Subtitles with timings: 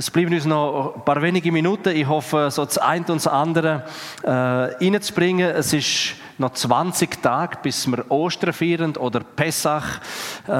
[0.00, 1.88] Es bleiben uns noch ein paar wenige Minuten.
[1.88, 3.82] Ich hoffe, so das eine und das andere
[4.22, 5.50] äh, reinzubringen.
[5.50, 9.98] Es ist noch 20 Tage, bis wir Ostern feiern oder Pessach,
[10.46, 10.50] äh,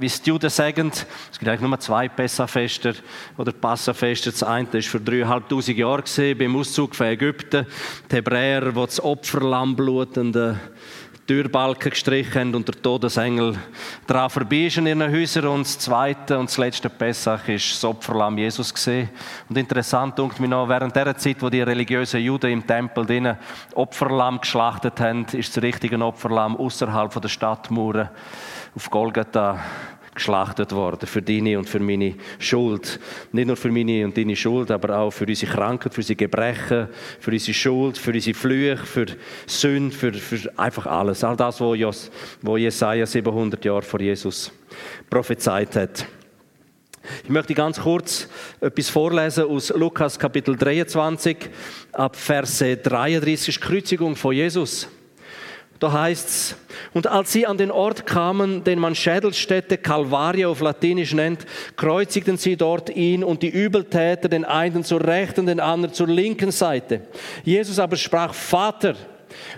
[0.00, 0.90] wie es die Juden sagen.
[0.90, 2.94] Es gibt eigentlich nur zwei Pessachfeste
[3.36, 4.30] oder Passafeste.
[4.30, 7.66] Das eine war vor 3'500 Jahren beim Auszug von Ägypten.
[8.10, 10.58] Die Hebräer, die das Opferlamm blutende
[11.26, 13.56] Türbalken gestrichen und der Todesengel
[14.06, 15.46] daran vorbei ist in ihren Häusern.
[15.46, 19.08] Und das zweite und das letzte Pessach ist das Opferlamm Jesus gesehen.
[19.48, 23.36] Und interessant dunkt mir noch, während der Zeit, wo die religiösen Juden im Tempel drinnen
[23.74, 28.08] Opferlamm geschlachtet haben, ist das richtige Opferlamm außerhalb der Stadtmauern
[28.74, 29.60] auf Golgatha
[30.14, 33.00] geschlachtet worden für deine und für meine Schuld.
[33.32, 36.88] Nicht nur für meine und deine Schuld, aber auch für unsere Krankheit, für unsere Gebrechen,
[37.18, 39.06] für unsere Schuld, für unsere Flüche, für
[39.46, 41.24] Sünde, für, für einfach alles.
[41.24, 42.08] All das, was
[42.56, 44.52] Jesaja 700 Jahre vor Jesus
[45.08, 46.06] prophezeit hat.
[47.24, 48.28] Ich möchte ganz kurz
[48.60, 51.36] etwas vorlesen aus Lukas Kapitel 23
[51.92, 54.88] ab Verse 33, Kreuzigung von Jesus.
[55.82, 56.54] Da heißt's,
[56.94, 61.44] und als sie an den Ort kamen, den man Schädelstätte Calvaria auf Latinisch nennt,
[61.74, 66.52] kreuzigten sie dort ihn und die Übeltäter, den einen zur rechten, den anderen zur linken
[66.52, 67.00] Seite.
[67.42, 68.94] Jesus aber sprach, Vater,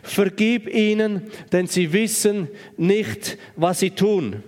[0.02, 4.42] vergib ihnen, denn sie wissen nicht, was sie tun.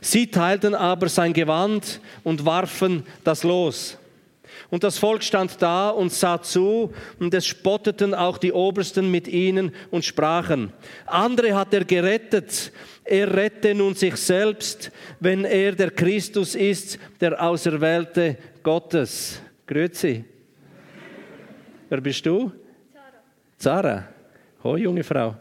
[0.00, 3.98] Sie teilten aber sein Gewand und warfen das los.
[4.72, 9.28] Und das Volk stand da und sah zu, und es spotteten auch die Obersten mit
[9.28, 10.72] ihnen und sprachen,
[11.04, 12.72] andere hat er gerettet,
[13.04, 19.42] er rette nun sich selbst, wenn er der Christus ist, der Auserwählte Gottes.
[19.66, 20.24] Grüezi.
[21.90, 22.50] Wer bist du?
[23.58, 23.82] Sarah.
[23.82, 24.08] Sarah.
[24.64, 25.36] Hoi, junge Frau.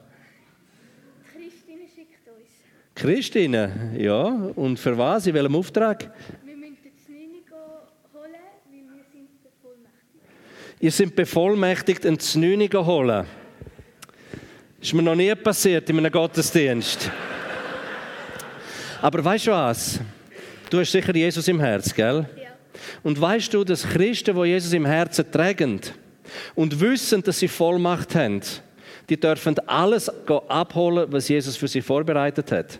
[1.31, 2.49] Christine schickt uns.
[2.93, 4.23] Christine, ja.
[4.55, 5.25] Und für was?
[5.25, 6.11] In welchem Auftrag?
[10.81, 13.25] Ihr seid bevollmächtigt, ein Znüniger holen.
[14.79, 17.09] Das ist mir noch nie passiert in einem Gottesdienst.
[19.01, 19.99] Aber weißt du was?
[20.69, 22.27] Du hast sicher Jesus im Herz, gell?
[22.35, 22.49] Ja.
[23.03, 25.81] Und weißt du, dass Christen, die Jesus im Herzen tragen
[26.55, 28.41] und wissen, dass sie Vollmacht haben,
[29.07, 30.09] die dürfen alles
[30.47, 32.79] abholen, was Jesus für sie vorbereitet hat.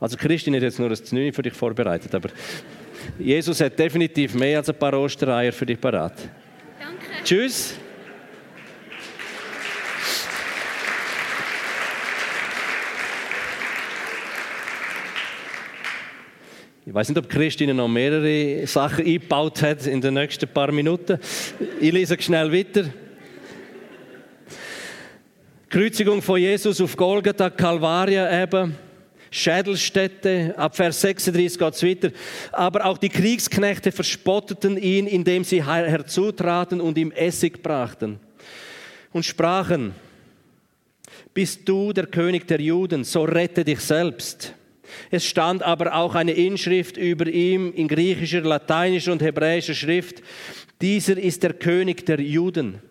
[0.00, 2.30] Also Christin hat jetzt nur das Znüni für dich vorbereitet, aber
[3.18, 6.14] Jesus hat definitiv mehr als ein paar Ostereier für dich parat.
[7.24, 7.74] Tschüss.
[16.84, 21.18] Ich weiß nicht, ob Christine noch mehrere Sachen eingebaut hat in den nächsten paar Minuten.
[21.80, 22.86] Ich lese schnell weiter.
[25.70, 28.76] Kreuzigung von Jesus auf Golgatha, Calvaria eben.
[29.32, 30.54] Schädelstätte.
[30.56, 32.10] Ab Vers 36 geht es weiter.
[32.52, 38.20] Aber auch die Kriegsknechte verspotteten ihn, indem sie herzutraten und ihm Essig brachten
[39.12, 39.94] und sprachen,
[41.34, 44.54] bist du der König der Juden, so rette dich selbst.
[45.10, 50.22] Es stand aber auch eine Inschrift über ihm in griechischer, lateinischer und hebräischer Schrift.
[50.82, 52.82] Dieser ist der König der Juden.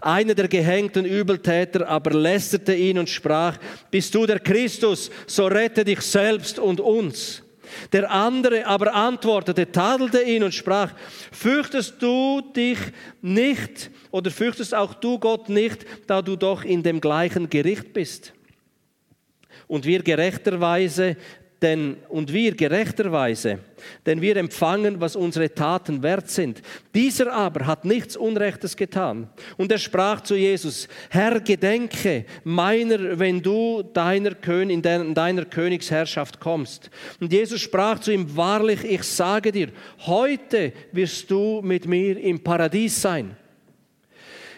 [0.00, 3.58] Einer der gehängten Übeltäter aber lästerte ihn und sprach,
[3.90, 7.42] bist du der Christus, so rette dich selbst und uns.
[7.92, 10.92] Der andere aber antwortete, tadelte ihn und sprach,
[11.32, 12.78] fürchtest du dich
[13.20, 18.32] nicht oder fürchtest auch du Gott nicht, da du doch in dem gleichen Gericht bist?
[19.66, 21.16] Und wir gerechterweise
[21.60, 23.58] denn, und wir gerechterweise,
[24.06, 26.62] denn wir empfangen, was unsere Taten wert sind.
[26.94, 29.28] Dieser aber hat nichts Unrechtes getan.
[29.56, 36.38] Und er sprach zu Jesus, Herr, gedenke meiner, wenn du deiner Kön in deiner Königsherrschaft
[36.38, 36.90] kommst.
[37.20, 39.68] Und Jesus sprach zu ihm, wahrlich, ich sage dir,
[40.06, 43.36] heute wirst du mit mir im Paradies sein.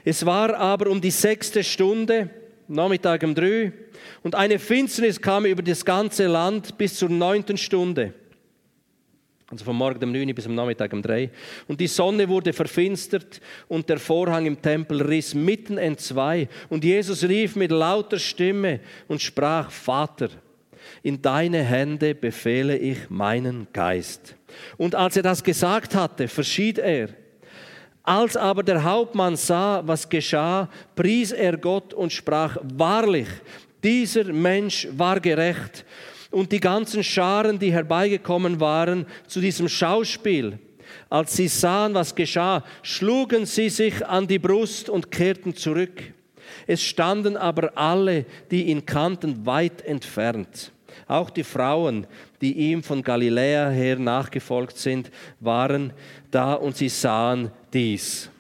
[0.05, 2.31] Es war aber um die sechste Stunde,
[2.69, 3.72] Nachmittag um drei,
[4.22, 8.15] und eine Finsternis kam über das ganze Land bis zur neunten Stunde.
[9.50, 11.28] Also vom Morgen um 9 bis am Nachmittag um 3.
[11.66, 16.49] Und die Sonne wurde verfinstert und der Vorhang im Tempel riss mitten entzwei.
[16.69, 20.29] Und Jesus rief mit lauter Stimme und sprach, Vater,
[21.02, 24.37] in deine Hände befehle ich meinen Geist.
[24.76, 27.08] Und als er das gesagt hatte, verschied er.
[28.05, 33.29] Als aber der Hauptmann sah, was geschah, pries er Gott und sprach, wahrlich,
[33.82, 35.85] dieser Mensch war gerecht.
[36.31, 40.59] Und die ganzen Scharen, die herbeigekommen waren zu diesem Schauspiel,
[41.09, 46.03] als sie sahen, was geschah, schlugen sie sich an die Brust und kehrten zurück.
[46.67, 50.73] Es standen aber alle, die ihn kannten, weit entfernt.
[51.06, 52.06] Auch die Frauen,
[52.41, 55.11] die ihm von Galiläa her nachgefolgt sind,
[55.41, 55.93] waren
[56.31, 58.31] da und sie sahen dies.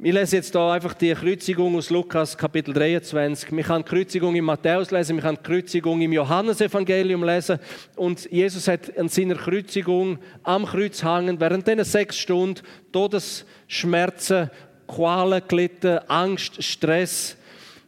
[0.00, 3.50] Ich lese jetzt hier einfach die Kreuzigung aus Lukas Kapitel 23.
[3.50, 7.58] Man kann die Kreuzigung in Matthäus lesen, man kann die Kreuzigung im Johannesevangelium lesen.
[7.96, 12.62] Und Jesus hat an seiner Kreuzigung am Kreuz hangen, während diesen sechs Stunden
[12.92, 14.50] Todesschmerzen,
[14.86, 17.36] Qualen gelitten, Angst, Stress,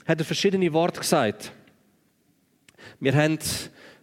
[0.05, 1.53] hat er verschiedene Worte gesagt.
[2.99, 3.39] Wir haben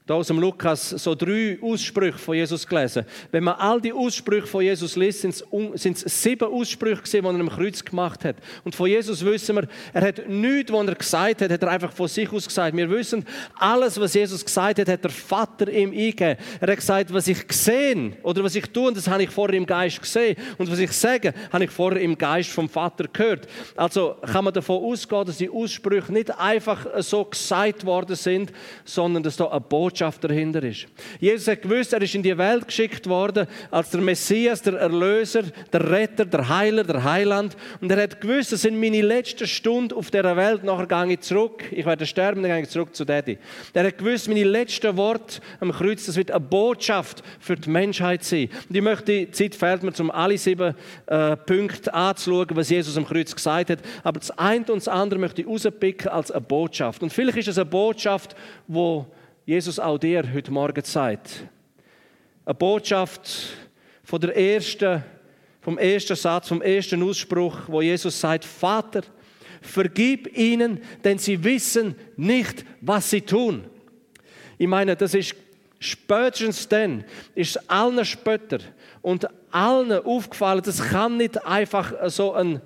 [0.08, 3.04] da aus dem Lukas so drei Aussprüche von Jesus gelesen.
[3.30, 5.44] Wenn man all die Aussprüche von Jesus liest, sind
[5.84, 8.38] es, sieben Aussprüche gewesen, die er am Kreuz gemacht hat.
[8.64, 11.92] Und von Jesus wissen wir, er hat nichts, was er gesagt hat, hat er einfach
[11.92, 12.76] von sich aus gesagt.
[12.78, 13.26] Wir wissen,
[13.56, 16.38] alles, was Jesus gesagt hat, hat der Vater ihm eingegeben.
[16.62, 19.66] Er hat gesagt, was ich gesehen oder was ich tue, das habe ich vorher im
[19.66, 20.38] Geist gesehen.
[20.58, 23.46] Und was ich sage, habe ich vorher im Geist vom Vater gehört.
[23.76, 28.54] Also kann man davon ausgehen, dass die Aussprüche nicht einfach so gesagt worden sind,
[28.86, 30.86] sondern dass da eine Botschaft Botschaft dahinter ist.
[31.20, 35.44] Jesus hat gewusst, er ist in die Welt geschickt worden als der Messias, der Erlöser,
[35.74, 37.58] der Retter, der Heiler, der Heiland.
[37.82, 40.64] Und er hat gewusst, das sind meine letzten Stunden auf dieser Welt.
[40.64, 41.64] Nachher gehe ich zurück.
[41.72, 43.40] Ich werde sterben, dann gehe ich zurück zu Daddy.
[43.74, 48.24] Er hat gewusst, meine letzten Worte am Kreuz, das wird eine Botschaft für die Menschheit
[48.24, 48.50] sein.
[48.70, 50.76] Und ich möchte, die Zeit fehlt mir, um alle sieben
[51.08, 53.80] äh, Punkte anzuschauen, was Jesus am Kreuz gesagt hat.
[54.04, 57.02] Aber das eine und das andere möchte ich rauspicken als eine Botschaft.
[57.02, 58.36] Und vielleicht ist es eine Botschaft,
[58.68, 59.04] die
[59.48, 61.46] Jesus auch dir heute Morgen sagt.
[62.44, 63.30] Eine Botschaft
[64.04, 65.02] von der ersten,
[65.62, 69.04] vom ersten Satz, vom ersten Ausspruch, wo Jesus sagt, Vater,
[69.62, 73.64] vergib ihnen, denn sie wissen nicht, was sie tun.
[74.58, 75.34] Ich meine, das ist
[75.80, 78.60] spätestens dann, ist allen Spötter
[79.02, 82.62] und allen aufgefallen, das kann nicht einfach so ein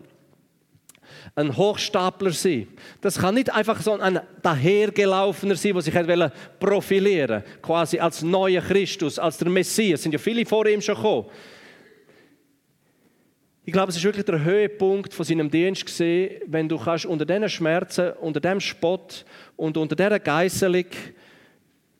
[1.35, 2.67] ein Hochstapler sein.
[2.99, 5.93] Das kann nicht einfach so ein dahergelaufener sein, der sich
[6.59, 9.99] profilieren wollte, quasi als neuer Christus, als der Messias.
[9.99, 11.27] Es sind ja viele vor ihm schon gekommen.
[13.63, 17.25] Ich glaube, es ist wirklich der Höhepunkt von seinem Dienst gesehen, wenn du kannst unter
[17.25, 19.23] diesen Schmerzen, unter dem Spott
[19.55, 20.85] und unter dieser Geißelung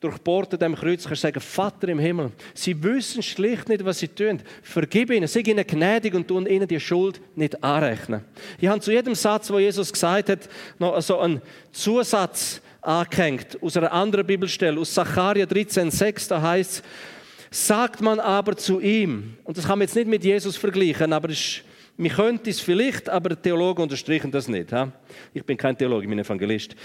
[0.02, 4.08] durchbohrt an Kreuz kannst du sagen, Vater im Himmel, sie wissen schlicht nicht, was sie
[4.08, 4.42] tun.
[4.64, 8.22] Vergib ihnen, sei ihnen gnädig und tun ihnen die Schuld nicht anrechnen.
[8.60, 10.50] Ich habe zu jedem Satz, wo Jesus gesagt hat,
[10.80, 16.84] noch so einen Zusatz angehängt, aus einer anderen Bibelstelle, aus Sacharja 13,6, da heißt
[17.52, 21.14] es, sagt man aber zu ihm, und das kann man jetzt nicht mit Jesus vergleichen,
[21.14, 21.62] aber es
[21.98, 24.70] man könnte es vielleicht, aber Theologen unterstreichen das nicht.
[25.36, 26.76] Ich bin kein Theologe, ich bin Evangelist.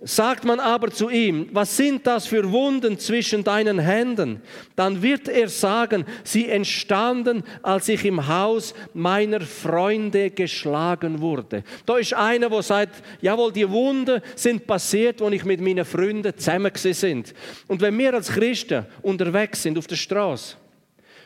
[0.00, 4.40] Sagt man aber zu ihm, was sind das für Wunden zwischen deinen Händen?
[4.76, 11.64] Dann wird er sagen, sie entstanden, als ich im Haus meiner Freunde geschlagen wurde.
[11.84, 16.36] Da ist einer, der sagt, jawohl, die Wunden sind passiert, wo ich mit meinen Freunden
[16.36, 17.34] zusammen sind.
[17.66, 20.54] Und wenn wir als Christen unterwegs sind auf der Straße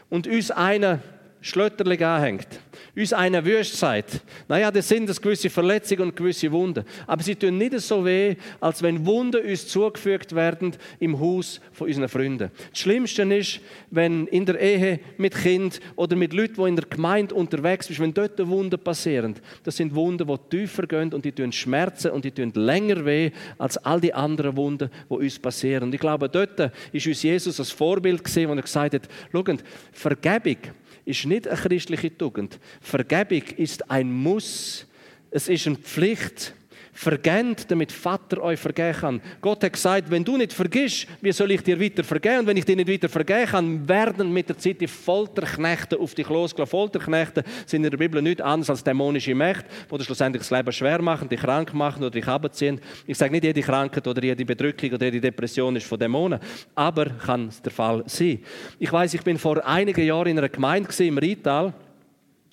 [0.09, 1.01] und uns einer
[1.43, 2.49] Schlötterling anhängt,
[2.95, 6.85] uns einer Wüst sagt, naja, das sind das gewisse Verletzungen und gewisse Wunden.
[7.07, 11.87] Aber sie tun nicht so weh, als wenn Wunden uns zugefügt werden im Haus von
[11.87, 12.51] unseren Freunden.
[12.71, 13.61] Das Schlimmste ist,
[13.91, 17.99] wenn in der Ehe mit Kind oder mit Leuten, die in der Gemeinde unterwegs sind,
[17.99, 19.37] wenn dort Wunden passieren.
[19.65, 23.31] Das sind Wunden, die tiefer gehen und die tun schmerzen und die tun länger weh
[23.57, 25.85] als all die anderen Wunden, die uns passieren.
[25.85, 29.65] Und ich glaube, dort ist uns Jesus als Vorbild gesehen, wo er gesagt hat, schaut,
[29.93, 30.59] Vergebung
[31.05, 32.59] ist nicht eine christliche Tugend.
[32.81, 34.87] Vergebung ist ein Muss.
[35.31, 36.55] Es ist eine Pflicht.
[36.95, 39.23] Vergebt, damit Vater euch vergeben kann.
[39.41, 42.41] Gott hat gesagt, wenn du nicht vergisst, wie soll ich dir weiter vergeben?
[42.41, 46.15] Und wenn ich dir nicht weiter vergeben kann, werden mit der Zeit die Folterknechte auf
[46.15, 46.71] dich losgelassen.
[46.71, 50.71] Folterknechte sind in der Bibel nichts anderes als dämonische Mächte, die dir schlussendlich das Leben
[50.71, 52.79] schwer machen, dich krank machen oder dich abziehen.
[53.07, 56.41] Ich sage nicht, jede Krankheit oder jede Bedrückung oder jede Depression ist von Dämonen,
[56.75, 58.41] aber kann es der Fall sein.
[58.79, 61.73] Ich weiß, ich bin vor einigen Jahren in einer Gemeinde im Rital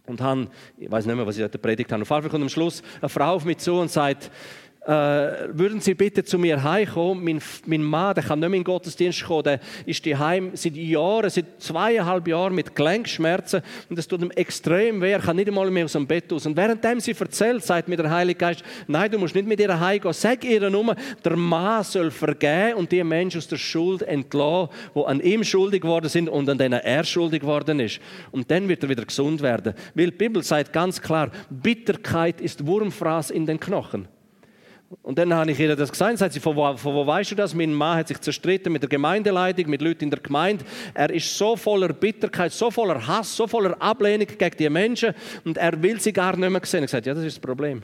[0.09, 2.43] und haben, ich weiß nicht mehr, was ich da predigt habe, auf jeden Fall kommt
[2.43, 4.31] am Schluss eine Frau auf mich zu und sagt,
[4.89, 7.23] äh, würden Sie bitte zu mir heimkommen?
[7.23, 10.75] Mein, mein Mann, der kann nicht mehr in den Gottesdienst kommen, der ist daheim seit
[10.75, 15.47] Jahren, seit zweieinhalb Jahren mit Gelenkschmerzen und das tut ihm extrem weh, er kann nicht
[15.47, 16.47] einmal mehr aus dem Bett aus.
[16.47, 19.79] Und währenddem sie erzählt, sagt mir der Heilige Geist, nein, du musst nicht mit ihr
[19.79, 24.69] heimgehen, sag ihr nur, der Mann soll vergeben und die Menschen aus der Schuld entlassen,
[24.95, 27.99] die an ihm schuldig geworden sind und an denen er schuldig geworden ist.
[28.31, 29.75] Und dann wird er wieder gesund werden.
[29.93, 34.07] Weil die Bibel sagt ganz klar, Bitterkeit ist Wurmfraß in den Knochen.
[35.03, 36.17] Und dann habe ich ihr das gesagt.
[36.17, 37.53] Sagt sie, von wo, von wo weißt du das?
[37.53, 40.65] Mein Mann hat sich zerstritten mit der Gemeindeleitung, mit Leuten in der Gemeinde.
[40.95, 45.13] Er ist so voller Bitterkeit, so voller Hass, so voller Ablehnung gegen die Menschen
[45.45, 46.83] und er will sie gar nicht mehr sehen.
[46.83, 47.81] Ich gesagt, ja, das ist das Problem.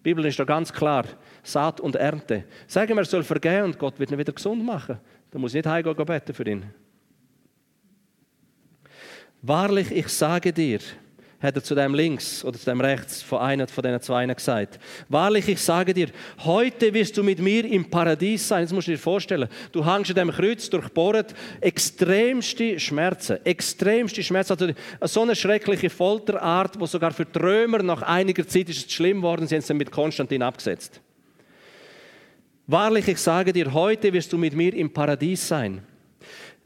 [0.00, 1.04] Die Bibel ist da ganz klar.
[1.42, 2.44] Saat und Ernte.
[2.66, 4.98] Sagen wir, er soll vergehen und Gott wird ihn wieder gesund machen.
[5.30, 6.64] Da muss ich nicht heimgehen beten für ihn.
[9.42, 10.80] Wahrlich, ich sage dir,
[11.40, 14.78] hat er zu dem links oder zu dem rechts von einer von diesen zwei gesagt.
[15.08, 16.08] Wahrlich, ich sage dir,
[16.44, 18.64] heute wirst du mit mir im Paradies sein.
[18.64, 19.48] Das musst du dir vorstellen.
[19.72, 24.52] Du hängst an dem Kreuz durchbohrt, extremste Schmerzen, extremste Schmerzen.
[24.52, 28.92] Also so eine schreckliche Folterart, wo sogar für die Römer nach einiger Zeit ist es
[28.92, 31.00] schlimm geworden, sie haben es mit Konstantin abgesetzt.
[32.66, 35.82] Wahrlich, ich sage dir, heute wirst du mit mir im Paradies sein.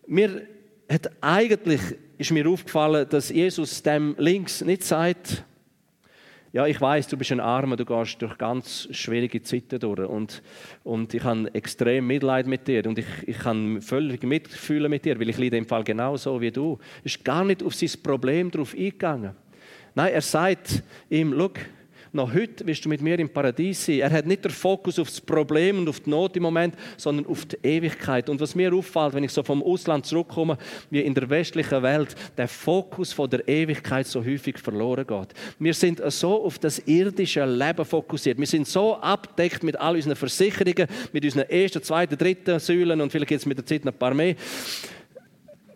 [0.06, 0.42] Mir
[0.90, 1.80] hat eigentlich
[2.18, 5.44] ist mir aufgefallen, dass Jesus dem links nicht sagt,
[6.54, 10.40] ja, ich weiß, du bist ein Armer, du gehst durch ganz schwierige Zeiten durch und,
[10.84, 15.18] und ich habe extrem Mitleid mit dir und ich, ich kann völlig mitfühlen mit dir,
[15.18, 16.78] weil ich leide im Fall genauso wie du.
[17.00, 19.34] Er ist gar nicht auf sein Problem drauf eingegangen.
[19.96, 21.50] Nein, er sagt ihm, schau,
[22.14, 24.00] noch heute wirst du mit mir im Paradies sein.
[24.00, 27.26] Er hat nicht den Fokus auf das Problem und auf die Not im Moment, sondern
[27.26, 28.28] auf die Ewigkeit.
[28.28, 30.56] Und was mir auffällt, wenn ich so vom Ausland zurückkomme,
[30.90, 35.28] wie in der westlichen Welt der Fokus von der Ewigkeit so häufig verloren geht.
[35.58, 38.38] Wir sind so auf das irdische Leben fokussiert.
[38.38, 43.10] Wir sind so abdeckt mit all unseren Versicherungen, mit unseren ersten, zweiten, dritten Säulen und
[43.10, 44.36] vielleicht jetzt mit der Zeit noch ein paar mehr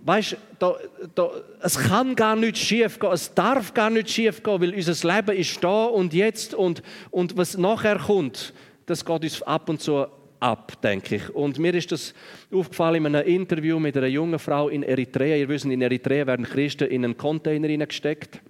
[0.08, 0.74] weißt, da,
[1.14, 5.14] da, es kann gar nicht schief gehen, es darf gar nicht schief gehen, weil unser
[5.14, 8.52] Leben ist da und jetzt und, und was nachher kommt,
[8.86, 10.06] das geht uns ab und zu
[10.40, 11.34] ab, denke ich.
[11.34, 12.14] Und mir ist das
[12.52, 15.36] aufgefallen in einem Interview mit einer jungen Frau in Eritrea.
[15.36, 18.40] Ihr wisst, in Eritrea werden Christen in einen Container hineingesteckt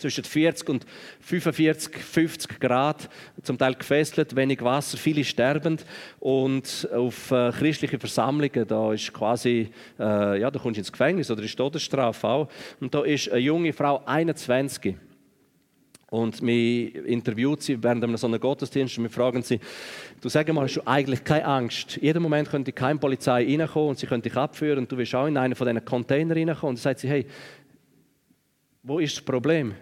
[0.00, 0.86] zwischen 40 und
[1.20, 3.08] 45, 50 Grad,
[3.42, 5.84] zum Teil gefesselt, wenig Wasser, viele sterbend.
[6.18, 11.30] Und auf äh, christliche Versammlungen, da ist quasi, äh, ja, da kommst du ins Gefängnis
[11.30, 12.48] oder ist Todesstrafe auch.
[12.80, 14.96] Und da ist eine junge Frau, 21.
[16.10, 19.60] Und wir interviewt sie während so einem Gottesdienst und wir fragen sie,
[20.20, 21.98] du sag mal, hast du eigentlich keine Angst?
[22.02, 25.26] Jeden Moment könnte keine Polizei reinkommen und sie könnte dich abführen und du willst auch
[25.26, 26.70] in einen von diesen Containern reinkommen.
[26.70, 27.26] Und dann sagt sie, hey,
[28.82, 29.74] wo ist das Problem?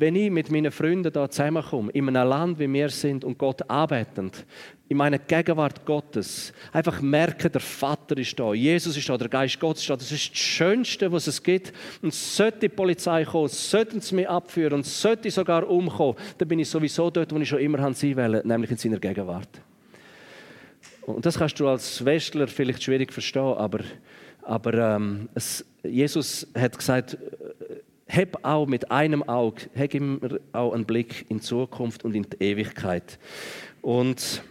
[0.00, 3.60] Wenn ich mit meinen Freunden da zusammenkomme, in einem Land wie wir sind und Gott
[3.68, 4.46] arbeitend,
[4.88, 9.60] in meiner Gegenwart Gottes, einfach merken, der Vater ist da, Jesus ist da, der Geist
[9.60, 11.74] Gottes ist da, das ist das Schönste, was es gibt.
[12.00, 16.48] Und sollte die Polizei kommen, sollten sie mich abführen und sollte ich sogar umkommen, dann
[16.48, 19.60] bin ich sowieso dort, wo ich schon immer sein will, nämlich in seiner Gegenwart.
[21.02, 23.80] Und das kannst du als Westler vielleicht schwierig verstehen, aber,
[24.42, 27.18] aber ähm, es, Jesus hat gesagt,
[28.10, 30.18] heb auch mit einem Auge, heb immer
[30.52, 33.18] auch einen Blick in Zukunft und in die Ewigkeit.
[33.82, 34.42] Und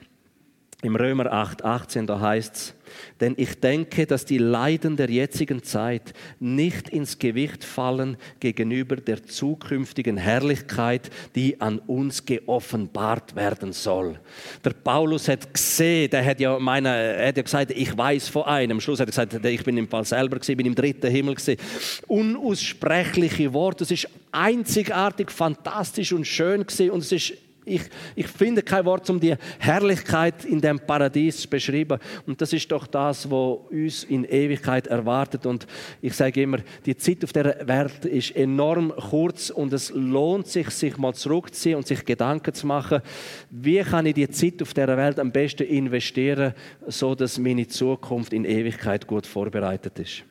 [0.82, 2.74] im Römer 8, 18, da heißt es,
[3.20, 9.26] denn ich denke, dass die Leiden der jetzigen Zeit nicht ins Gewicht fallen gegenüber der
[9.26, 14.20] zukünftigen Herrlichkeit, die an uns geoffenbart werden soll.
[14.64, 18.44] Der Paulus hat gesehen, der hat ja, meine, er hat ja gesagt, ich weiß von
[18.44, 18.78] einem.
[18.78, 21.36] Am Schluss hat er gesagt, ich bin im Fall selber gewesen, bin im dritten Himmel
[21.36, 21.60] gewesen.
[22.08, 23.84] Unaussprechliche Worte.
[23.84, 27.34] Es ist einzigartig, fantastisch und schön gewesen und es ist
[27.70, 27.84] ich,
[28.16, 32.00] ich finde kein Wort, um die Herrlichkeit in dem Paradies zu beschreiben.
[32.26, 35.46] Und das ist doch das, was uns in Ewigkeit erwartet.
[35.46, 35.68] Und
[36.02, 40.70] ich sage immer, die Zeit auf der Welt ist enorm kurz und es lohnt sich,
[40.70, 43.02] sich mal zurückzuziehen und sich Gedanken zu machen,
[43.50, 46.54] wie kann ich die Zeit auf der Welt am besten investieren,
[46.88, 50.24] so dass meine Zukunft in Ewigkeit gut vorbereitet ist.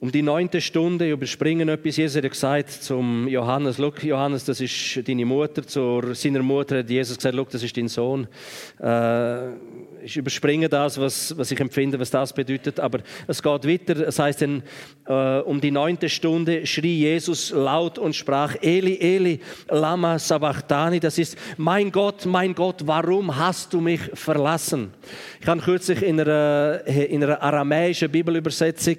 [0.00, 1.96] Um die neunte Stunde überspringen etwas.
[1.96, 5.66] Jesus hat gesagt zum Johannes, Look, Johannes, das ist deine Mutter.
[5.66, 8.28] Zu seiner Mutter hat Jesus gesagt, Look, das ist dein Sohn.
[8.78, 9.48] Äh,
[10.02, 12.80] ich überspringe das, was, was ich empfinde, was das bedeutet.
[12.80, 14.06] Aber es geht weiter.
[14.06, 14.62] Es heißt dann,
[15.06, 21.00] äh, um die neunte Stunde schrie Jesus laut und sprach, Eli, Eli, lama sabachthani.
[21.00, 24.92] Das ist, mein Gott, mein Gott, warum hast du mich verlassen?
[25.40, 28.96] Ich habe kürzlich in einer, in einer aramäischen Bibelübersetzung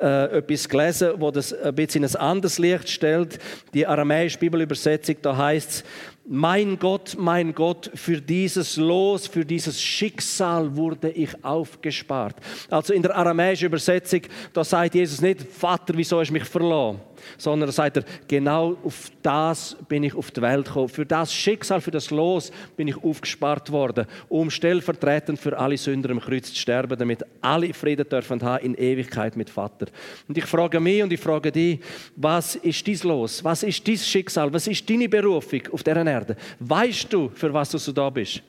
[0.00, 3.38] äh, etwas gelesen, wo das ein bisschen in ein anderes Licht stellt.
[3.74, 5.84] Die aramäische Bibelübersetzung, da heißt es,
[6.24, 12.36] mein Gott, mein Gott, für dieses Los, für dieses Schicksal wurde ich aufgespart.
[12.70, 17.00] Also in der aramäischen Übersetzung, da sagt Jesus nicht, Vater, wieso hast du mich verloren?
[17.38, 20.88] Sondern sagt er, genau auf das bin ich auf die Welt gekommen.
[20.88, 26.10] Für das Schicksal, für das Los bin ich aufgespart worden, um stellvertretend für alle Sünder
[26.10, 29.86] am Kreuz zu sterben, damit alle Frieden dürfen haben in Ewigkeit mit Vater.
[30.28, 31.80] Und ich frage mich und ich frage dich,
[32.16, 33.42] was ist dies Los?
[33.44, 34.52] Was ist dies Schicksal?
[34.52, 36.36] Was ist deine Berufung auf dieser Erde?
[36.58, 38.42] Weißt du, für was du da bist?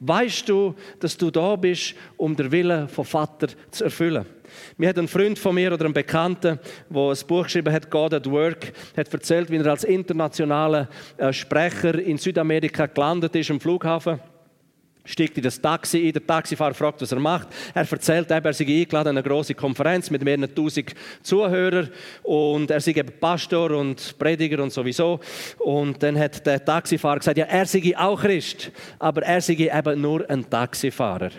[0.00, 4.26] Weißt du, dass du da bist, um den Willen vom Vater zu erfüllen?
[4.76, 8.14] Mir hat ein Freund von mir oder ein Bekannter, der ein Buch geschrieben hat, God
[8.14, 13.60] at Work, hat erzählt, wie er als internationaler äh, Sprecher in Südamerika gelandet ist am
[13.60, 14.20] Flughafen
[15.08, 17.48] steigt in das Taxi ein, der Taxifahrer fragt, was er macht.
[17.74, 21.88] Er erzählt eben, er sei eingeladen an eine große Konferenz mit mehreren tausend Zuhörern
[22.22, 25.20] und er sei eben Pastor und Prediger und sowieso.
[25.58, 30.00] Und dann hat der Taxifahrer gesagt, ja, er sei auch Christ, aber er sei eben
[30.00, 31.30] nur ein Taxifahrer.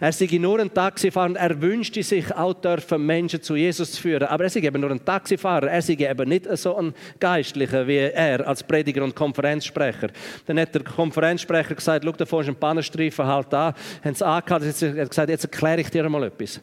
[0.00, 4.28] Er sei nur ein Taxifahrer er wünschte sich auch dürfen, Menschen zu Jesus zu führen.
[4.28, 5.70] Aber er sei eben nur ein Taxifahrer.
[5.70, 10.08] Er sei eben nicht so ein Geistlicher wie er als Prediger und Konferenzsprecher.
[10.46, 13.74] Dann hat der Konferenzsprecher gesagt, schau, da vorne ist ein Pannenstreifen, halt an.
[14.04, 16.60] Haben sie angehört, er hat gesagt, jetzt erkläre ich dir mal etwas.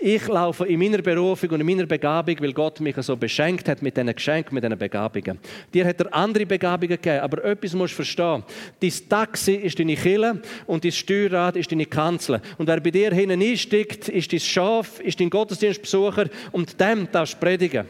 [0.00, 3.82] Ich laufe in meiner Berufung und in meiner Begabung, weil Gott mich so beschenkt hat
[3.82, 5.38] mit diesen Geschenken, mit diesen Begabungen.
[5.74, 8.44] Dir hat er andere Begabungen gegeben, aber etwas musst du verstehen.
[8.80, 12.40] Dein Taxi ist deine Kille und dein Steuerrad ist deine Kanzel.
[12.58, 17.34] Und wer bei dir hinten einsteigt, ist dein Schaf, ist dein Gottesdienstbesucher und dem darfst
[17.34, 17.86] du predigen.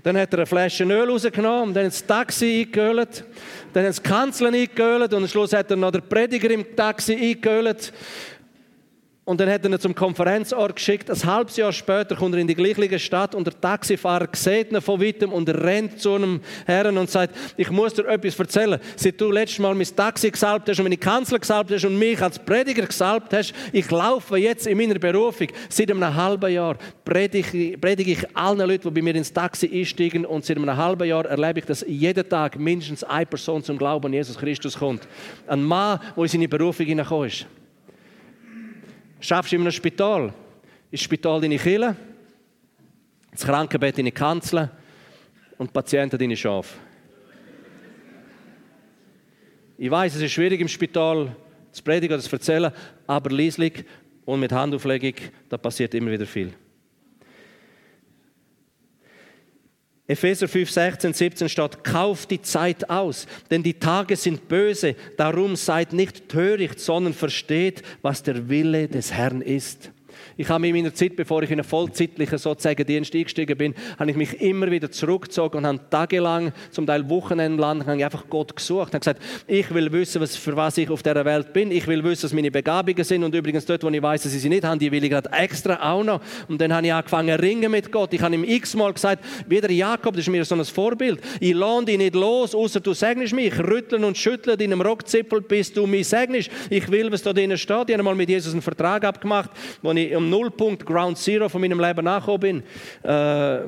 [0.00, 3.24] Dann hat er eine Flasche Öl rausgenommen, dann hat das Taxi eingeölt,
[3.72, 7.14] dann hat das Kanzeln eingeölt und am Schluss hat er noch den Prediger im Taxi
[7.14, 7.92] eingeölt.
[9.28, 11.10] Und dann hat er ihn zum Konferenzort geschickt.
[11.10, 14.80] Ein halbes Jahr später kommt er in die gleiche Stadt und der Taxifahrer sieht ihn
[14.80, 18.80] von weitem und rennt zu einem Herrn und sagt, ich muss dir etwas erzählen.
[18.96, 22.22] Seit du letztes Mal mein Taxi gesalbt hast und meine Kanzler gesalbt hast und mich
[22.22, 25.48] als Prediger gesalbt hast, ich laufe jetzt in meiner Berufung.
[25.68, 30.24] Seit einem halben Jahr predige, predige ich allen Leuten, die bei mir ins Taxi einsteigen
[30.24, 34.06] und seit einem halben Jahr erlebe ich, dass jeden Tag mindestens eine Person zum Glauben
[34.06, 35.06] an Jesus Christus kommt.
[35.46, 37.46] Ein Mann, der in seine Berufung hineingekommen ist.
[39.20, 40.32] Schaffst du in einem Spital?
[40.90, 41.96] Ist das Spital deine Kille?
[43.30, 44.70] Das Krankenbett deine Kanzel?
[45.58, 46.78] Und die Patienten deine Schafe?
[49.76, 51.34] Ich weiß, es ist schwierig im Spital
[51.72, 52.72] zu predigen oder zu erzählen,
[53.06, 53.84] aber leislich
[54.24, 55.14] und mit Handauflegung,
[55.48, 56.52] da passiert immer wieder viel.
[60.08, 65.54] Epheser 5, 16, 17 steht, kauft die Zeit aus, denn die Tage sind böse, darum
[65.54, 69.90] seid nicht töricht, sondern versteht, was der Wille des Herrn ist.
[70.36, 74.10] Ich habe in meiner Zeit, bevor ich in einen vollzeitlichen sozusagen Dienst eingestiegen bin, habe
[74.10, 78.54] ich mich immer wieder zurückgezogen und habe tagelang, zum Teil wochenendlang, habe ich einfach Gott
[78.54, 78.88] gesucht.
[78.88, 81.70] Ich habe gesagt, ich will wissen, was, für was ich auf dieser Welt bin.
[81.70, 83.24] Ich will wissen, was meine Begabungen sind.
[83.24, 85.30] Und übrigens dort, wo ich weiß, dass ich sie nicht habe, die will ich gerade
[85.32, 86.20] extra auch noch.
[86.48, 88.12] Und dann habe ich angefangen zu ringen mit Gott.
[88.12, 91.20] Ich habe ihm x-mal gesagt, wieder Jakob, das ist mir so ein Vorbild.
[91.40, 93.58] Ich lohne dich nicht los, außer du segnest mich.
[93.58, 96.50] Rütteln und schütteln deinem Rockzipfel, bis du mich segnest.
[96.70, 97.88] Ich will, was da drinnen steht.
[97.88, 99.50] Ich habe mal mit Jesus einen Vertrag abgemacht,
[99.82, 102.62] wo ich um Nullpunkt Ground Zero von meinem Leben nachgekommen bin.
[103.10, 103.60] Äh,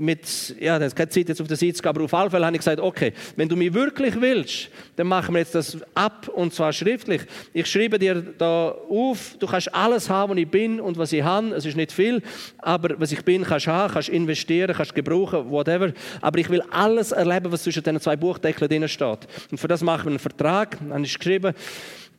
[0.00, 2.46] mit, ja, das ist keine Zeit jetzt auf der Seite zu aber auf alle Fälle
[2.46, 6.28] habe ich gesagt, okay, wenn du mich wirklich willst, dann machen wir jetzt das ab
[6.28, 7.22] und zwar schriftlich.
[7.52, 11.22] Ich schreibe dir da auf, du kannst alles haben, was ich bin und was ich
[11.22, 11.48] habe.
[11.48, 12.22] Es ist nicht viel,
[12.58, 15.92] aber was ich bin, kannst du haben, kannst investieren, kannst gebrauchen, whatever.
[16.20, 19.28] Aber ich will alles erleben, was zwischen diesen zwei Buchdeckeln drin steht.
[19.50, 20.78] Und für das machen wir einen Vertrag.
[20.88, 21.54] Dann ich geschrieben,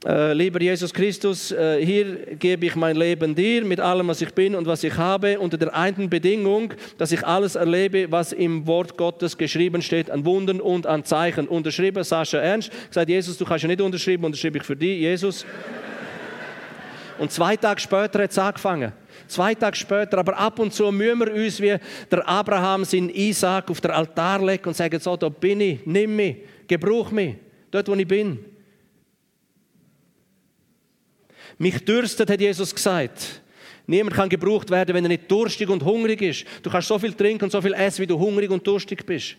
[0.06, 4.34] äh, lieber Jesus Christus, äh, hier gebe ich mein Leben dir mit allem, was ich
[4.34, 8.68] bin und was ich habe, unter der einen Bedingung, dass ich alles erlebe, was im
[8.68, 11.48] Wort Gottes geschrieben steht, an Wundern und an Zeichen.
[11.48, 15.46] Unterschrieben Sascha Ernst, gesagt, Jesus, du kannst ja nicht unterschreiben, unterschreibe ich für dich, Jesus.
[17.18, 18.92] Und zwei Tage später hat es angefangen.
[19.28, 21.78] Zwei Tage später, aber ab und zu müssen wir uns wie
[22.12, 26.16] der Abraham seinen Isaac auf den Altar legen und sagen, so, da bin ich, nimm
[26.16, 26.38] mich,
[26.68, 27.36] gebrauch mich,
[27.72, 28.53] dort wo ich bin.
[31.58, 33.42] Mich dürstet, hat Jesus gesagt.
[33.86, 36.46] Niemand kann gebraucht werden, wenn er nicht durstig und hungrig ist.
[36.62, 39.36] Du kannst so viel trinken und so viel essen, wie du hungrig und durstig bist.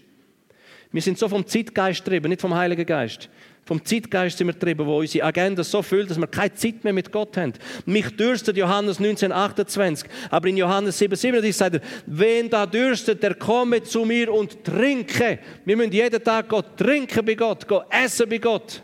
[0.93, 3.29] Wir sind so vom Zeitgeist getrieben, nicht vom Heiligen Geist.
[3.65, 6.93] Vom Zeitgeist sind wir getrieben, wo unsere Agenda so füllt, dass wir keine Zeit mehr
[6.93, 7.55] mit Gott haben.
[7.87, 13.83] Mich dürstet Johannes 1928, aber in Johannes 7,37 sagt er, wen da dürstet, der komme
[13.83, 15.39] zu mir und trinke.
[15.65, 18.83] Wir müssen jeden Tag Gott trinken bei Gott, Gott essen bei Gott.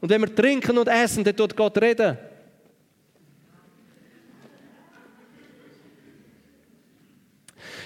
[0.00, 2.18] Und wenn wir trinken und essen, dann tut Gott reden.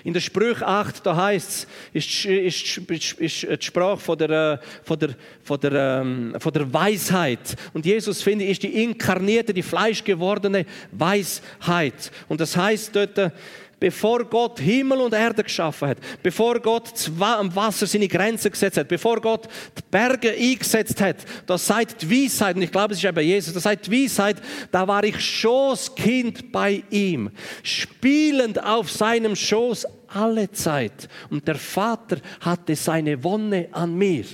[0.03, 4.61] In der Sprüche 8, da heißt es, ist, ist, ist, ist die Sprache von der,
[4.83, 5.11] von, der,
[5.43, 7.57] von, der, ähm, von der Weisheit.
[7.75, 12.11] Und Jesus, finde ich, ist die inkarnierte, die fleischgewordene Weisheit.
[12.29, 13.33] Und das heißt dort,
[13.81, 18.89] bevor Gott Himmel und Erde geschaffen hat, bevor Gott am Wasser seine Grenzen gesetzt hat,
[18.89, 21.17] bevor Gott die Berge eingesetzt hat,
[21.47, 24.37] da sagt die Weisheit, und ich glaube, es ist eben Jesus, da sagt die Weisheit,
[24.71, 27.31] da war ich Schoßkind bei ihm,
[27.63, 31.09] spielend auf seinem Schoß alle Zeit.
[31.31, 34.25] Und der Vater hatte seine Wonne an mir.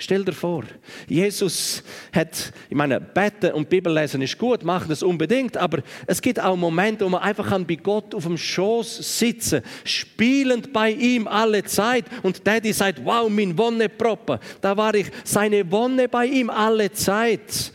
[0.00, 0.62] Stell dir vor,
[1.08, 1.82] Jesus
[2.12, 6.38] hat, ich meine, beten und Bibel lesen ist gut, machen das unbedingt, aber es gibt
[6.40, 11.64] auch Momente, wo man einfach bei Gott auf dem Schoß sitzen, spielend bei ihm alle
[11.64, 16.92] Zeit und Daddy sagt, wow, mein Wonneproppe, da war ich, seine Wonne bei ihm alle
[16.92, 17.72] Zeit.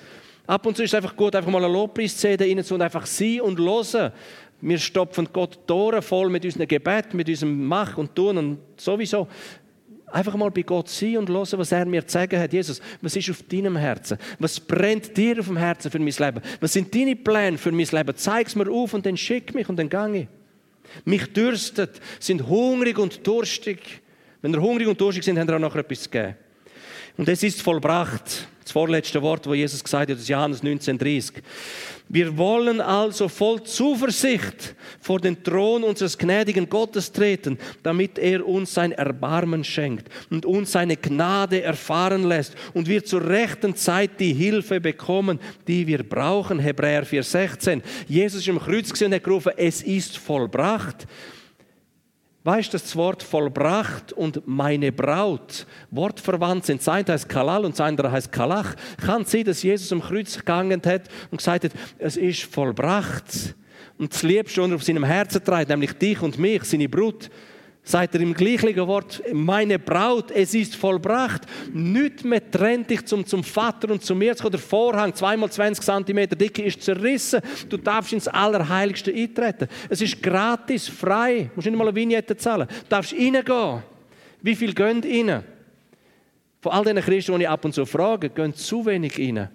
[0.48, 3.42] Ab und zu ist es einfach gut, einfach mal eine Lobpreis-CD rein und einfach sie
[3.42, 4.14] und hören.
[4.62, 9.28] Wir stopfen Gott Tore voll mit unserem Gebet, mit unserem Mach und Tun und sowieso.
[10.14, 12.54] Einfach mal bei Gott sein und hören, was er mir zu sagen hat.
[12.54, 14.20] Jesus, was ist auf deinem Herzen?
[14.38, 16.40] Was brennt dir auf dem Herzen für mein Leben?
[16.60, 18.16] Was sind deine Pläne für mein Leben?
[18.16, 20.28] Zeig es mir auf und dann schick mich und dann gehe ich.
[21.04, 23.80] Mich dürstet, sind hungrig und durstig.
[24.44, 26.36] Wenn ihr hungrig und durstig sind, habt ihr auch noch etwas zu geben.
[27.18, 28.48] Und es ist vollbracht.
[28.62, 31.42] Das vorletzte Wort, wo Jesus gesagt hat, ist Johannes 19,30.
[32.10, 38.74] Wir wollen also voll Zuversicht vor den Thron unseres gnädigen Gottes treten, damit er uns
[38.74, 44.34] sein Erbarmen schenkt und uns seine Gnade erfahren lässt und wir zur rechten Zeit die
[44.34, 46.60] Hilfe bekommen, die wir brauchen.
[46.60, 47.82] Hebräer 4,16.
[48.08, 51.08] Jesus ist im Kreuz und hat gerufen, es ist vollbracht.
[52.46, 56.82] Weißt du, das Wort vollbracht und meine Braut wortverwandt sind.
[56.82, 58.76] Sein heißt Kalal und sein heißt Kalach.
[58.98, 63.56] Kann sein, dass Jesus am Kreuz gegangen hat und gesagt hat, es ist vollbracht.
[63.98, 67.30] Und das Liebste, was auf seinem Herzen trägt, nämlich dich und mich, seine Brut,
[67.84, 71.44] sagt er im gleichen Wort, meine Braut, es ist vollbracht.
[71.74, 74.34] Nicht mehr trennt dich zum, zum Vater und zu mir.
[74.34, 77.42] Der Vorhang, zweimal 20 cm dick, ist zerrissen.
[77.68, 79.68] Du darfst ins Allerheiligste eintreten.
[79.90, 81.50] Es ist gratis, frei.
[81.50, 82.68] Du musst nicht mal eine Vignette zahlen.
[82.68, 83.84] Du darfst reingehen.
[84.42, 85.44] Wie viel gehen rein?
[86.62, 89.50] Von all den Christen, die ich ab und zu frage, gehen zu wenig rein.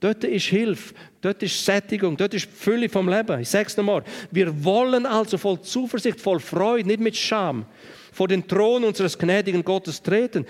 [0.00, 3.40] Dort ist Hilfe, dort ist Sättigung, dort ist die Fülle vom Leben.
[3.40, 4.02] Ich sage es nochmal.
[4.30, 7.66] Wir wollen also voll Zuversicht, voll Freude, nicht mit Scham,
[8.10, 10.46] vor den Thron unseres gnädigen Gottes treten,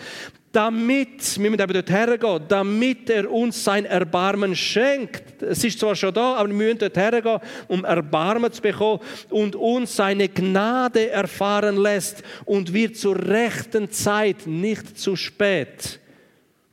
[0.52, 5.42] damit, wir müssen eben dort hergehen, damit er uns sein Erbarmen schenkt.
[5.42, 9.54] Es ist zwar schon da, aber wir müssen dort hergehen, um Erbarmen zu bekommen und
[9.54, 15.99] uns seine Gnade erfahren lässt und wir zur rechten Zeit, nicht zu spät,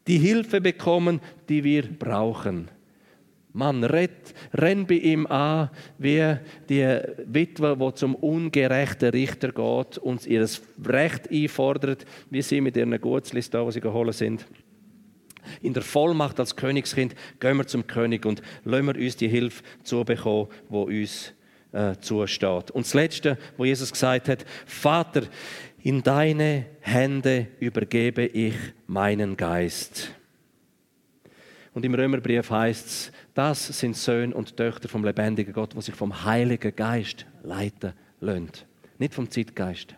[0.08, 2.70] die Hilfe bekommen, die wir brauchen.
[3.54, 6.36] Mann, rett, renn bei ihm an, wie
[6.70, 10.48] die Witwe, die zum ungerechten Richter geht und ihr
[10.86, 14.46] Recht einfordert, wie sie mit ihren Gutslist da, wo sie geholt sind.
[15.62, 19.64] In der Vollmacht als Königskind gehen wir zum König und lassen wir uns die Hilfe
[19.84, 21.34] zubekommen, die uns
[21.72, 22.72] äh, zusteht.
[22.72, 25.24] Und das Letzte, wo Jesus gesagt hat, Vater,
[25.82, 28.56] in deine Hände übergebe ich
[28.88, 30.12] meinen Geist.
[31.74, 35.94] Und im Römerbrief heißt es, das sind Söhne und Töchter vom lebendigen Gott, die sich
[35.94, 38.50] vom Heiligen Geist leiten lassen.
[38.98, 39.96] Nicht vom Zeitgeist.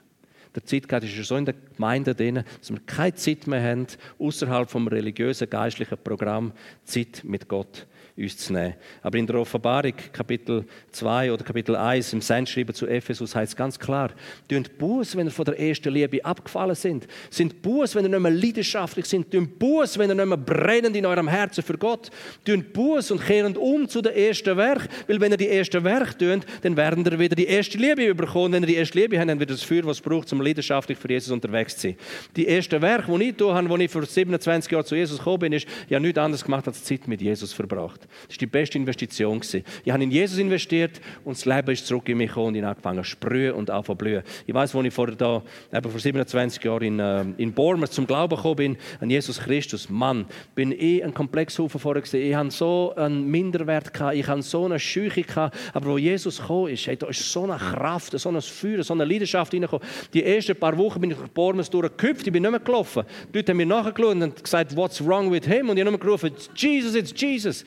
[0.53, 3.87] Der Zeitgeist ist so in der Gemeinde drin, dass wir keine Zeit mehr haben,
[4.17, 6.51] außerhalb vom religiösen, geistlichen Programm
[6.83, 7.87] Zeit mit Gott
[8.19, 8.75] uns zu nehmen.
[9.01, 13.55] Aber in der Offenbarung, Kapitel 2 oder Kapitel 1, im Sendschreiben zu Ephesus, heißt es
[13.55, 14.11] ganz klar:
[14.47, 17.07] Tönt Buß, wenn ihr von der ersten Liebe abgefallen sind.
[17.29, 19.31] Sind Buß, wenn ihr nicht mehr leidenschaftlich sind.
[19.31, 22.09] Tönt Buß, wenn ihr nicht mehr brennend in eurem Herzen für Gott.
[22.45, 24.87] Tönt Buß und kehren um zu der ersten Werk.
[25.07, 28.53] Weil wenn ihr die erste Werk tönt, dann werden ihr wieder die erste Liebe überkommen.
[28.53, 30.97] Wenn ihr die erste Liebe habt, dann wird das Feuer, was es braucht, um leidenschaftlich
[30.97, 31.95] für Jesus unterwegs zu sein.
[32.35, 35.53] Die erste Werk, die ich tue, als ich vor 27 Jahren zu Jesus gekommen bin,
[35.53, 38.07] ist, ja nichts anderes gemacht als Zeit mit Jesus verbracht.
[38.27, 39.41] Das war die beste Investition.
[39.83, 42.63] Ich habe in Jesus investiert und das Leben ist zurück in mich gekommen und ich
[42.63, 44.23] habe angefangen zu sprühen und auch zu blühen.
[44.45, 45.41] Ich weiß, als ich vor, da,
[45.73, 49.89] eben vor 27 Jahren in, äh, in Bournemouth zum Glauben gekommen bin, an Jesus Christus,
[49.89, 52.29] Mann, bin ich ein Komplexhaufen vorher gesehen.
[52.29, 56.73] Ich hatte so einen Minderwert, gehabt, ich hatte so eine Scheuche, aber wo Jesus gekommen
[56.73, 59.85] ist, hey, da ist so eine Kraft, so ein Feuer, so eine Leidenschaft reingekommen.
[60.13, 63.03] Die ersten paar Wochen bin ich durch Bournemouth durchgehüpft, ich bin nicht mehr gelaufen.
[63.33, 65.69] Die Leute haben mir nachgeschaut und gesagt, what's wrong with him?
[65.69, 67.65] Und ich habe nur gerufen, Jesus, it's Jesus.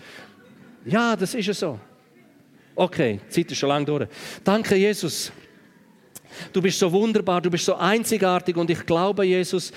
[0.85, 1.79] Ja, das ist so.
[2.75, 4.09] Okay, die Zeit ist schon lange durch.
[4.43, 5.31] Danke, Jesus.
[6.53, 9.71] Du bist so wunderbar, du bist so einzigartig und ich glaube, Jesus,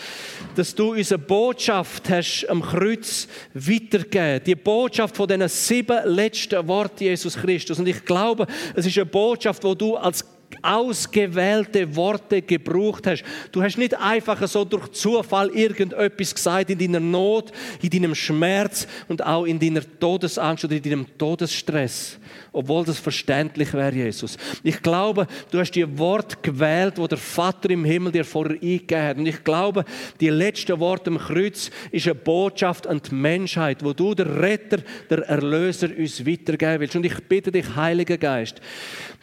[0.55, 4.41] dass du unsere Botschaft hast am Kreuz weitergegeben.
[4.45, 7.79] Die Botschaft von diesen sieben letzten Worten, Jesus Christus.
[7.79, 10.25] Und ich glaube, es ist eine Botschaft, wo du als
[10.61, 13.23] ausgewählte Worte gebraucht hast.
[13.51, 18.87] Du hast nicht einfach so durch Zufall irgendetwas gesagt in deiner Not, in deinem Schmerz
[19.07, 22.17] und auch in deiner Todesangst oder in deinem Todesstress,
[22.55, 24.37] obwohl das verständlich wäre, Jesus.
[24.63, 29.03] Ich glaube, du hast die Wort gewählt, wo der Vater im Himmel dir vorher eingegeben
[29.03, 29.17] hat.
[29.17, 29.83] Und ich glaube,
[30.19, 34.77] die letzten Worte am Kreuz ist eine Botschaft an die Menschheit, wo du, der Retter,
[35.09, 36.95] der Erlöser, uns weitergeben willst.
[36.95, 38.61] Und ich bitte dich, Heiliger Geist,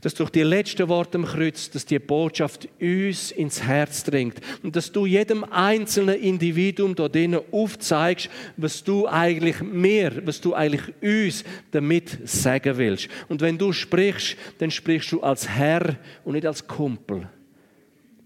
[0.03, 4.77] dass durch die letzten Worte dem Kreuz, dass die Botschaft uns ins Herz dringt und
[4.77, 10.83] dass du jedem einzelnen Individuum dort drinnen aufzeigst, was du eigentlich mir, was du eigentlich
[11.01, 13.09] uns damit sagen willst.
[13.29, 17.29] Und wenn du sprichst, dann sprichst du als Herr und nicht als Kumpel.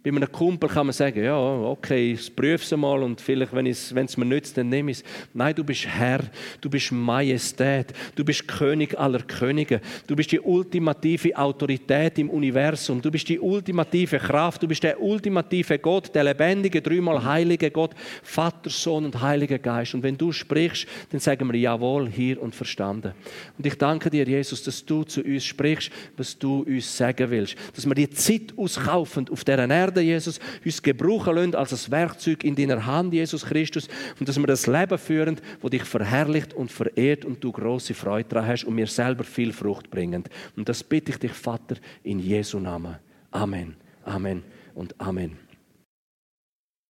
[0.07, 3.67] Bei einem Kumpel kann man sagen, ja, okay, ich prüfe es mal und vielleicht, wenn
[3.67, 5.05] es mir nützt, dann nehme ich es.
[5.35, 6.21] Nein, du bist Herr,
[6.61, 13.03] du bist Majestät, du bist König aller Könige, du bist die ultimative Autorität im Universum,
[13.03, 17.91] du bist die ultimative Kraft, du bist der ultimative Gott, der lebendige, dreimal heilige Gott,
[18.23, 19.93] Vater, Sohn und Heiliger Geist.
[19.93, 23.13] Und wenn du sprichst, dann sagen wir Jawohl, hier und verstanden.
[23.59, 27.57] Und ich danke dir, Jesus, dass du zu uns sprichst, was du uns sagen willst.
[27.75, 31.93] Dass wir die Zeit auskaufen auf dieser Erde, werden, Jesus, uns gebrauchen lassen als ein
[31.93, 36.55] Werkzeug in deiner Hand, Jesus Christus, und dass wir das Leben führen, wo dich verherrlicht
[36.55, 40.25] und verehrt und du große Freude daran hast und mir selber viel Frucht bringen.
[40.57, 42.97] Und das bitte ich dich, Vater, in Jesu Namen.
[43.31, 44.43] Amen, Amen
[44.75, 45.46] und Amen.